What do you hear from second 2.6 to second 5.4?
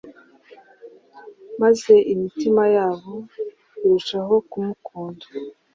yabo irushaho kumukunda.